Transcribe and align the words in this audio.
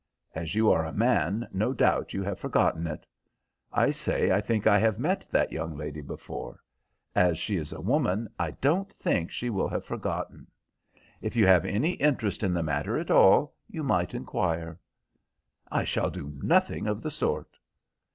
As 0.33 0.55
you 0.55 0.71
are 0.71 0.83
a 0.83 0.91
man 0.91 1.47
no 1.53 1.73
doubt 1.73 2.11
you 2.11 2.23
have 2.23 2.39
forgotten 2.39 2.87
it. 2.87 3.05
I 3.71 3.91
say 3.91 4.31
I 4.31 4.41
think 4.41 4.65
I 4.65 4.79
have 4.79 4.97
met 4.97 5.27
that 5.29 5.51
young 5.51 5.77
lady 5.77 6.01
before. 6.01 6.59
As 7.13 7.37
she 7.37 7.55
is 7.55 7.71
a 7.71 7.79
woman 7.81 8.27
I 8.39 8.49
don't 8.49 8.91
think 8.91 9.29
she 9.29 9.51
will 9.51 9.67
have 9.67 9.85
forgotten. 9.85 10.47
If 11.21 11.35
you 11.35 11.45
have 11.45 11.65
any 11.65 11.91
interest 11.91 12.41
in 12.41 12.51
the 12.55 12.63
matter 12.63 12.97
at 12.97 13.11
all 13.11 13.53
you 13.69 13.83
might 13.83 14.15
inquire." 14.15 14.79
"I 15.71 15.83
shall 15.83 16.09
do 16.09 16.33
nothing 16.41 16.87
of 16.87 17.03
the 17.03 17.11
sort." 17.11 17.59